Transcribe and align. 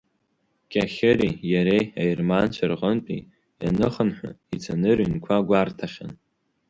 Кьахьыри 0.71 1.29
иареи 1.51 1.85
аерманцәа 2.01 2.65
рҟынтәи 2.71 3.21
ианыхынҳәы, 3.63 4.29
ицаны 4.55 4.91
рыҩнқәа 4.97 5.45
гәарҭахьан. 5.47 6.13